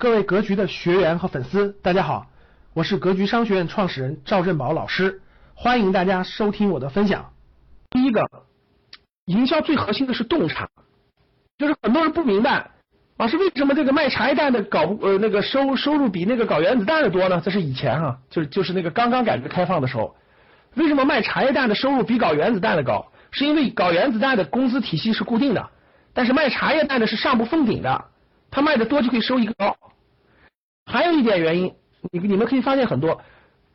[0.00, 2.28] 各位格局的学员和粉丝，大家好，
[2.72, 5.20] 我是格局商学院创始人赵振宝老师，
[5.56, 7.32] 欢迎大家收听我的分享。
[7.90, 8.24] 第一个，
[9.24, 10.68] 营销最核心的是洞察，
[11.58, 12.70] 就是很多人不明白，
[13.16, 17.42] 老师为什么这个卖茶叶蛋的搞呃那个收收入比那个搞原子弹的多呢？
[17.44, 20.14] 这是以前哈，就是就是那个刚刚改革开放的时候，
[20.76, 23.10] 为什么卖茶叶蛋的收入比搞原子弹的高？
[23.32, 25.70] 是因为搞原子弹的工资体系是固定的，
[26.12, 28.04] 但是卖茶叶蛋的是上不封顶的，
[28.48, 29.76] 他卖的多就可以收益更高。
[30.88, 31.72] 还有一点原因，
[32.10, 33.20] 你你们可以发现很多，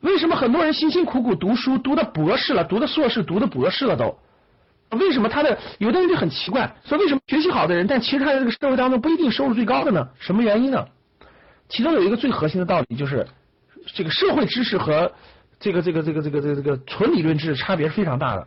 [0.00, 4.18] 为什么很多人辛辛苦苦读书，读的博士了，读的硕士，读的博士了都，
[4.98, 10.08] 为什么他的有的人就很奇怪，说为什么学习好的人，但其实他在这个社会当中不一定收入最高的呢？
[10.18, 10.84] 什么原因呢？
[11.68, 13.26] 其中有一个最核心的道理就是，
[13.94, 15.12] 这个社会知识和
[15.60, 18.46] 这个这个这个这个这个这个纯理论知识差别是非常大的。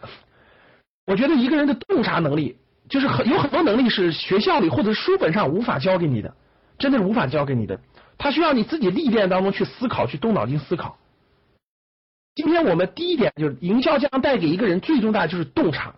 [1.06, 2.58] 我觉得一个人的洞察能力，
[2.90, 6.34] 就是很有很多能力是学校里或者书本上无法教给你的，
[6.78, 7.80] 真的是无法教给你的。
[8.18, 10.98] 他需要你自己历练当中去思考，去动脑筋思考。
[12.36, 15.96] 今天我们第一点就是营销将带给一个人最重大的就是洞察。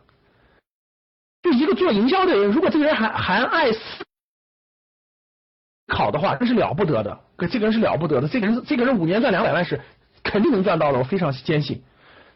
[1.41, 3.79] 就一个做营销的人，如果这个人还还爱思
[5.88, 7.21] 考的话，那是了不得的。
[7.38, 9.81] 可这个人是了不得的，这个人这个人五年赚两百万是
[10.22, 11.81] 肯定能赚到的，我非常坚信。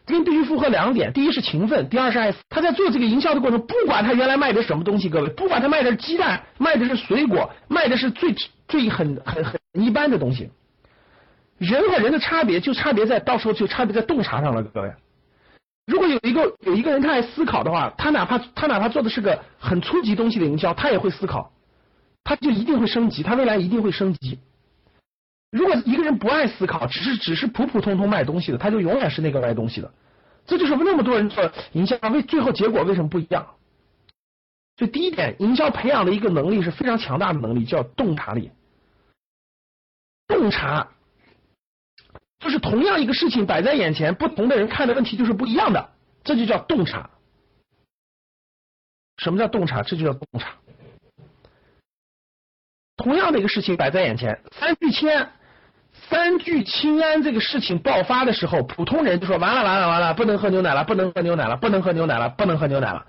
[0.06, 2.38] 这必须符合两点：第一是勤奋，第二是爱思。
[2.50, 8.34] 他在做这个营销的过程，不管他原来卖的什么东西，各位，不管他卖的是鸡蛋，卖的是水果，卖的是最
[8.68, 10.50] 最很很很一般的东西。
[11.56, 14.92] 人和人的差别就差别在，到时候就差别在洞察上了，各位。
[15.86, 21.52] 如果有一个有一个人他爱思考的话，他哪怕他哪怕做的是个很初级东西的营销，他也会思考，
[22.24, 24.38] 他就一定会升级，他未来一定会升级。
[25.54, 29.88] 如果一个人不爱思考，只是只是普普通通卖东西的，他就永远是那个卖东西的。
[30.46, 33.54] 这就是那么多人做营销，为最后结果为什么不一样？
[34.76, 38.50] 所以第一点，营销培养的一个能力是非常强大的能力，叫洞察力。
[40.26, 40.88] 洞察
[42.40, 45.92] 就是同样一个事情摆在眼前，不同的人看的问题就是不一样的，
[46.24, 47.08] 这就叫洞察。
[49.18, 49.84] 什么叫洞察？
[49.84, 50.56] 这就叫洞察。
[52.96, 55.28] 同样的一个事情摆在眼前，三聚氰。
[56.08, 63.06] 三聚氰胺这个事情爆发的时候，普通人就说完了完了完了，不能喝牛奶了，不能喝牛奶了，不能喝牛奶了，不能喝牛奶了，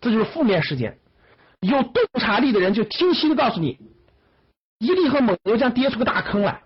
[0.00, 0.98] 这就是负面事件。
[1.60, 3.78] 有洞察力的人就清晰的告诉你，
[4.78, 6.60] 伊利和蒙牛将跌出个大坑来，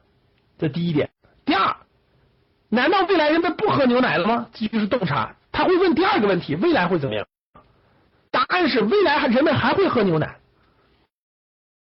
[0.58, 1.10] 这第一点。
[1.44, 1.76] 第二，
[2.68, 4.48] 难道未来人们不喝牛奶了吗？
[4.52, 5.36] 这就是洞察。
[5.52, 7.26] 他会问第二个问题：未来会怎么样？
[8.30, 10.36] 答案是未来还人们还会喝牛奶。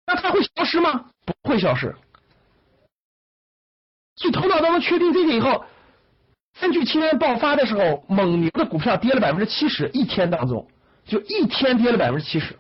[0.07, 1.07] 那它会消失吗？
[1.25, 1.95] 不会消失。
[4.17, 5.65] 所以头脑当中确定这个以后，
[6.55, 10.69] 三聚氰胺爆发的时候，蒙牛的股票跌了百分之七十，一天当中
[11.05, 12.57] 就一天跌了百分之七十，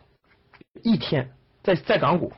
[0.82, 1.32] 一天
[1.62, 2.32] 在在港股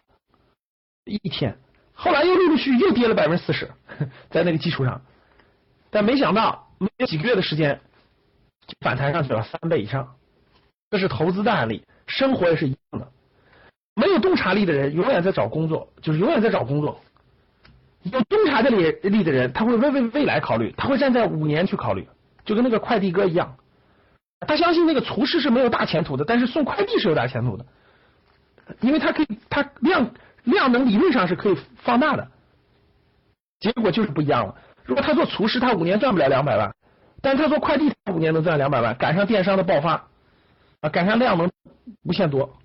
[1.04, 1.56] 一天，
[1.94, 3.71] 后来又陆陆续续又跌了百分之四十，
[4.28, 5.00] 在那个基础上，
[5.91, 7.81] 但没想到没有几个月的时间
[8.81, 10.15] 反弹上去了三倍以上，
[10.91, 13.09] 这是投资的案例，生活也是一样的。
[13.94, 17.00] 没有洞察力的人永远在找工作，就是永远在找工作。
[18.12, 22.06] 有洞察力力的人，他会为为未来考虑，他会站在五年去考虑，
[22.44, 23.56] 就跟那个快递哥一样，
[24.46, 27.66] 他相信那个厨师是没有大前途的，但是送快递是有大前途的，
[28.80, 30.10] 因为他可以，他量
[30.44, 32.28] 量能理论上是可以放大的，
[33.60, 34.54] 结果就是不一样了。
[34.84, 36.72] 如果他做厨师，他五年赚不了两百万，
[37.20, 40.08] 但是他做快递，他五年能赚两百万，赶上电商的爆发
[40.80, 41.50] 啊，赶上量能
[42.04, 42.56] 无限多。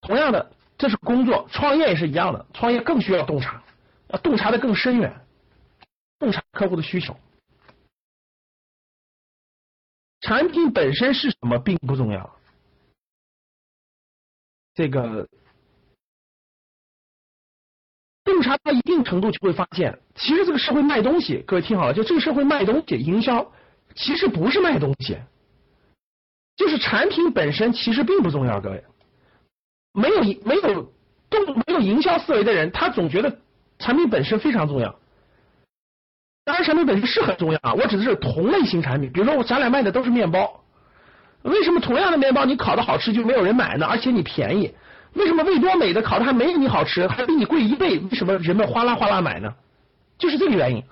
[0.00, 3.62] 同样的，这是工作，创业也是一样的，创业更需要洞察。
[4.08, 5.26] 要洞察的更深远，
[6.18, 7.16] 洞察客户的需求。
[10.20, 12.38] 产品本身是什么并不重要，
[14.74, 15.28] 这个
[18.24, 23.52] 洞察到一定程度就会发现，其实这个社会卖东西，各位听好了，就这个社会卖东西，营销
[23.94, 25.16] 其实不是卖东西，
[26.56, 28.84] 就是产品本身其实并不重要，各位，
[29.92, 30.92] 没有没有
[31.30, 33.40] 动没有营销思维的人，他总觉得。
[33.78, 34.94] 产品本身非常重要，
[36.44, 37.74] 当然产品本身是很重要啊。
[37.74, 40.64] 我指的是同类型产品，比如说我咱俩卖的都是面包，
[41.42, 43.86] 为什么同样的面包你烤的好吃就没有人买呢？
[43.86, 44.74] 而且你便宜，
[45.12, 47.98] 为什么味多美的烤的还没你好吃，还比你贵一倍？
[47.98, 49.54] 为什么人们哗啦哗啦买呢？
[50.18, 50.82] 就是这个原因，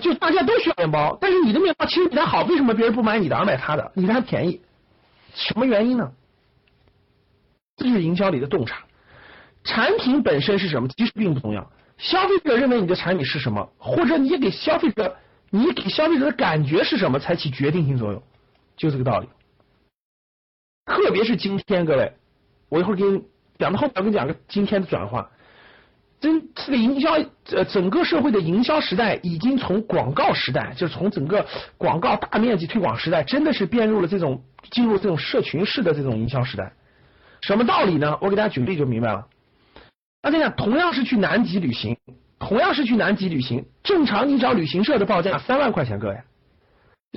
[0.00, 3.90] 就大家都需要面包，但是你的面包其实比他好，为什么别人不买你的而买他的？
[3.94, 4.60] 你的还便宜，
[5.34, 6.12] 什么原因呢？
[7.76, 8.84] 这就是营销里的洞察。
[9.64, 11.68] 产品本身是什么，其实并不重要。
[11.98, 15.16] 消费者认为你的产品是什么，或者你给消费者，
[15.50, 18.22] 你给消费者的感觉是什么，才起决定性作用，
[18.76, 19.28] 就这个道理。
[20.86, 22.12] 特别是今天，各位，
[22.68, 23.22] 我一会儿给你
[23.58, 25.30] 讲到后面，我给你讲个今天的转化。
[26.20, 27.12] 真这个营销，
[27.52, 31.46] 呃，整个社会的营销时代已经从广告时代，就是从整个
[31.76, 36.72] 广告大面积推广时代，真的是变入了这种进入这种社群式的这种营销时代。
[37.42, 38.16] 什么道理呢？
[38.22, 39.26] 我给大家举例就明白了。
[40.24, 41.98] 大家想，同样是去南极旅行，
[42.38, 46.18] 同样是去南极旅行，正常你找旅行社的报价三万块钱，各位。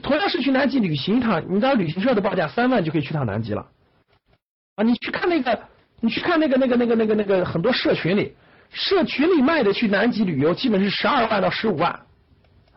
[0.04, 3.66] 同样是去南极旅行一趟，你找旅行社的报价三万就可以去趟南极了。
[4.76, 5.58] 啊，你去看那个，
[6.02, 8.36] 你去看那个那个那个那个那个很多社群里。
[8.72, 11.90] 社群里卖的去南极旅游，基本是十二万到十五万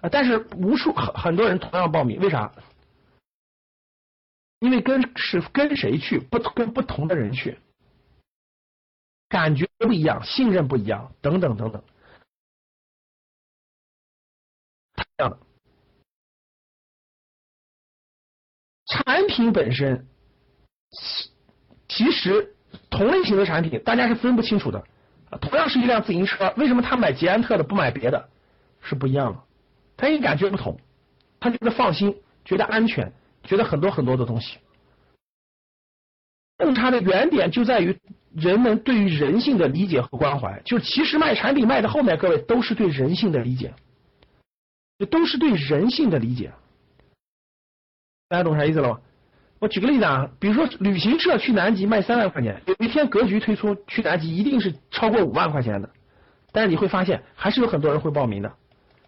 [0.00, 2.52] 啊，但是无数很很多人同样报名，为啥？
[4.60, 7.58] 因为跟是跟谁去，不跟不同的人去，
[9.30, 11.82] 感觉不一样，信任不一样，等等等等，
[14.94, 15.38] 这样的
[18.86, 20.08] 产品本身，
[21.88, 22.56] 其实
[22.90, 24.84] 同类型的产品，大家是分不清楚的。
[25.40, 28.28] 同样是一辆自行车，为什么他买捷安特的不买别的？
[28.82, 29.42] 是不一样的，
[29.96, 30.80] 他也感觉不同，
[31.38, 33.12] 他觉得放心，觉得安全，
[33.44, 34.58] 觉得很多很多的东西。
[36.58, 37.96] 洞察的原点就在于
[38.34, 43.74] 人们对于人性的理解和关怀，就是其实卖产品卖的后面，各位都是对人性的理解，
[45.10, 46.52] 都是对人性的理解。
[48.28, 49.00] 大家懂啥意思了吗？
[49.58, 55.90] 我举个例子啊，比如说旅行社去南极卖三万块钱，有一天格局推出去南极一定是超过五万块钱的，
[56.52, 58.54] 但是你会发现还是有很多人会报名的，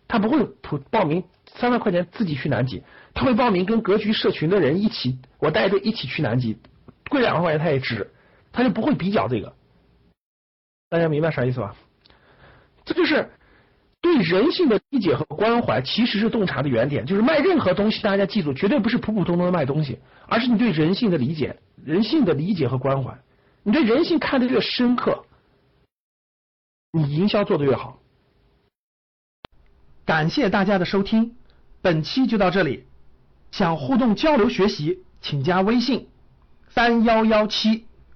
[0.09, 2.83] 他不会普报名三万块钱自己去南极，
[3.15, 6.59] 他会报名跟格局社群的人一起，我带队一起去南极，
[7.09, 8.11] 贵两万块钱他也值，
[8.53, 9.55] 他就不会比较这个，
[10.89, 11.75] 大家明白啥意思吧？
[12.85, 13.31] 这就是。
[14.03, 17.07] 对人性的理解和关怀，其实是洞察的原点。
[17.07, 23.17] 就是卖任何东西，大家记住，绝对不是普普通通的卖东西，而是你对人性的理解、人性的理解和关怀。
[23.63, 25.25] 你对人性看得越深刻，
[26.91, 28.01] 你营销做得越好。
[30.05, 31.37] 感谢大家的收听，
[31.81, 32.89] 本期就到这里。
[33.53, 36.09] 想互动交流学习，请加微信：
[36.71, 37.87] 三幺幺七